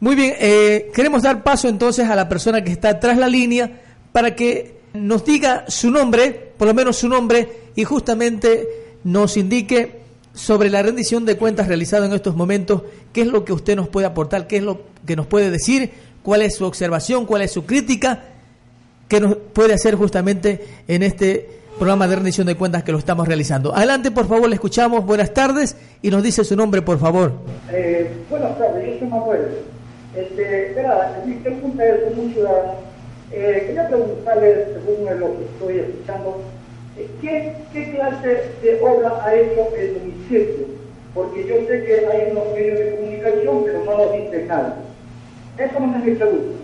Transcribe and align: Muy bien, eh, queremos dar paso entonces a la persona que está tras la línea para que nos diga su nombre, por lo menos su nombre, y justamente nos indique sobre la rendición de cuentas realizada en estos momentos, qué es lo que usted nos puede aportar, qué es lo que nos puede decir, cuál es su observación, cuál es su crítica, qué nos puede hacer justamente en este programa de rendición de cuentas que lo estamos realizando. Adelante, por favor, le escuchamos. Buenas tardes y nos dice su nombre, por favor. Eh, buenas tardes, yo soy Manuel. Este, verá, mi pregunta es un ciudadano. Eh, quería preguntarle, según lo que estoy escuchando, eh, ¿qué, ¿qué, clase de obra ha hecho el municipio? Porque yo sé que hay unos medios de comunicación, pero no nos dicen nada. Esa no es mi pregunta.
Muy 0.00 0.16
bien, 0.16 0.34
eh, 0.38 0.90
queremos 0.94 1.22
dar 1.22 1.42
paso 1.42 1.68
entonces 1.68 2.08
a 2.08 2.16
la 2.16 2.26
persona 2.26 2.64
que 2.64 2.72
está 2.72 2.98
tras 2.98 3.18
la 3.18 3.28
línea 3.28 3.82
para 4.12 4.34
que 4.34 4.80
nos 4.94 5.26
diga 5.26 5.66
su 5.68 5.90
nombre, 5.90 6.52
por 6.56 6.66
lo 6.66 6.72
menos 6.74 6.96
su 6.96 7.08
nombre, 7.08 7.48
y 7.76 7.84
justamente 7.84 8.66
nos 9.04 9.36
indique 9.36 10.00
sobre 10.32 10.70
la 10.70 10.82
rendición 10.82 11.26
de 11.26 11.36
cuentas 11.36 11.68
realizada 11.68 12.06
en 12.06 12.14
estos 12.14 12.34
momentos, 12.34 12.82
qué 13.12 13.20
es 13.22 13.26
lo 13.26 13.44
que 13.44 13.52
usted 13.52 13.76
nos 13.76 13.88
puede 13.88 14.06
aportar, 14.06 14.46
qué 14.46 14.56
es 14.56 14.62
lo 14.62 14.80
que 15.06 15.16
nos 15.16 15.26
puede 15.26 15.50
decir, 15.50 15.90
cuál 16.22 16.40
es 16.42 16.56
su 16.56 16.64
observación, 16.64 17.26
cuál 17.26 17.42
es 17.42 17.52
su 17.52 17.66
crítica, 17.66 18.24
qué 19.06 19.20
nos 19.20 19.36
puede 19.36 19.74
hacer 19.74 19.96
justamente 19.96 20.64
en 20.88 21.02
este 21.02 21.60
programa 21.78 22.08
de 22.08 22.16
rendición 22.16 22.46
de 22.46 22.54
cuentas 22.54 22.84
que 22.84 22.92
lo 22.92 22.98
estamos 22.98 23.28
realizando. 23.28 23.74
Adelante, 23.74 24.10
por 24.10 24.28
favor, 24.28 24.48
le 24.48 24.54
escuchamos. 24.54 25.04
Buenas 25.04 25.34
tardes 25.34 25.76
y 26.00 26.10
nos 26.10 26.22
dice 26.22 26.44
su 26.44 26.56
nombre, 26.56 26.80
por 26.80 26.98
favor. 26.98 27.32
Eh, 27.70 28.10
buenas 28.30 28.56
tardes, 28.58 28.94
yo 28.94 28.98
soy 28.98 29.08
Manuel. 29.08 29.40
Este, 30.16 30.72
verá, 30.74 31.22
mi 31.24 31.34
pregunta 31.34 31.86
es 31.86 32.16
un 32.16 32.32
ciudadano. 32.32 32.74
Eh, 33.32 33.64
quería 33.66 33.86
preguntarle, 33.86 34.66
según 34.72 35.20
lo 35.20 35.38
que 35.38 35.44
estoy 35.44 35.78
escuchando, 35.78 36.40
eh, 36.98 37.08
¿qué, 37.20 37.54
¿qué, 37.72 37.92
clase 37.92 38.50
de 38.60 38.80
obra 38.82 39.24
ha 39.24 39.34
hecho 39.34 39.68
el 39.76 39.98
municipio? 40.00 40.66
Porque 41.14 41.46
yo 41.46 41.56
sé 41.68 41.84
que 41.84 42.06
hay 42.06 42.32
unos 42.32 42.52
medios 42.52 42.78
de 42.78 42.90
comunicación, 42.96 43.64
pero 43.64 43.84
no 43.84 43.98
nos 43.98 44.12
dicen 44.12 44.48
nada. 44.48 44.76
Esa 45.58 45.78
no 45.78 45.96
es 45.96 46.04
mi 46.04 46.14
pregunta. 46.14 46.58